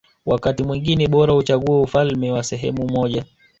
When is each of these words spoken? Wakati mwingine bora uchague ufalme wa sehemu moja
Wakati 0.25 0.63
mwingine 0.63 1.07
bora 1.07 1.35
uchague 1.35 1.75
ufalme 1.79 2.31
wa 2.31 2.43
sehemu 2.43 2.85
moja 2.87 3.25